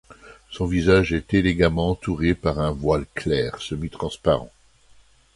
[0.49, 4.49] Son visage est élégamment entouré par un voile clair, semi transparent.